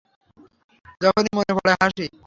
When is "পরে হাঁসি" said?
1.57-2.05